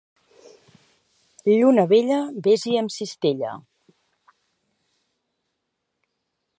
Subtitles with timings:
[1.51, 2.17] Lluna vella,
[2.47, 3.53] ves-hi amb cistella.